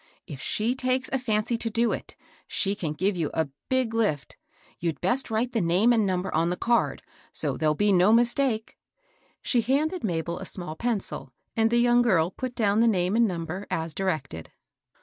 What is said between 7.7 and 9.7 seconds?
be no mistake." She